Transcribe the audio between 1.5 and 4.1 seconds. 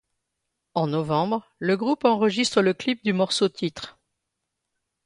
le groupe enregistre le clip du morceau-titre.